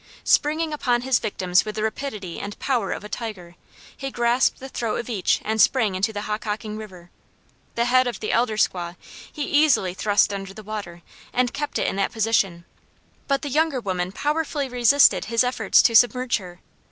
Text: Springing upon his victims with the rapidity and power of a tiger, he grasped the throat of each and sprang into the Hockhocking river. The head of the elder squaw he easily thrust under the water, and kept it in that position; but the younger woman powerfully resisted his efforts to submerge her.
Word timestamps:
Springing 0.23 0.73
upon 0.73 1.01
his 1.01 1.19
victims 1.19 1.63
with 1.63 1.75
the 1.75 1.83
rapidity 1.83 2.39
and 2.39 2.57
power 2.57 2.91
of 2.91 3.03
a 3.03 3.07
tiger, 3.07 3.53
he 3.95 4.09
grasped 4.09 4.59
the 4.59 4.67
throat 4.67 4.99
of 4.99 5.11
each 5.11 5.39
and 5.45 5.61
sprang 5.61 5.93
into 5.93 6.11
the 6.11 6.21
Hockhocking 6.23 6.75
river. 6.75 7.11
The 7.75 7.85
head 7.85 8.07
of 8.07 8.19
the 8.19 8.31
elder 8.31 8.57
squaw 8.57 8.95
he 9.31 9.43
easily 9.43 9.93
thrust 9.93 10.33
under 10.33 10.55
the 10.55 10.63
water, 10.63 11.03
and 11.31 11.53
kept 11.53 11.77
it 11.77 11.85
in 11.85 11.97
that 11.97 12.11
position; 12.13 12.65
but 13.27 13.43
the 13.43 13.49
younger 13.49 13.79
woman 13.79 14.11
powerfully 14.11 14.67
resisted 14.67 15.25
his 15.25 15.43
efforts 15.43 15.83
to 15.83 15.95
submerge 15.95 16.37
her. 16.37 16.61